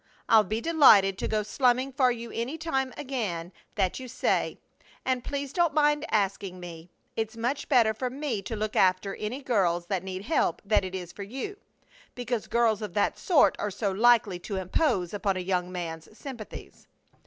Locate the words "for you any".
1.93-2.57